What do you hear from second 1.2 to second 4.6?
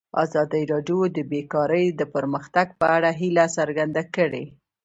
بیکاري د پرمختګ په اړه هیله څرګنده کړې.